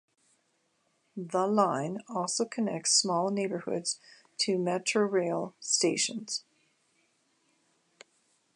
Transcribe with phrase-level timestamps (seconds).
[1.15, 3.99] The line also connects small neighborhoods
[4.39, 6.43] to Metrorail stations.